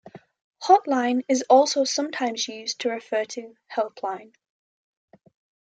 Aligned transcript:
Hotline, 0.63 1.21
is 1.29 1.43
also 1.47 1.83
sometimes 1.83 2.47
used 2.47 2.79
to 2.79 2.89
refer 2.89 3.23
to 3.23 3.53
Helpline. 3.71 4.33